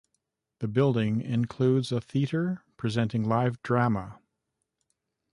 The 0.61 0.67
building 0.67 1.21
includes 1.21 1.91
a 1.91 2.01
theatre 2.01 2.63
presenting 2.75 3.23
live 3.29 3.61
drama. 3.61 4.19